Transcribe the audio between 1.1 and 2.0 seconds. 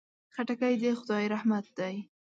رحمت دی.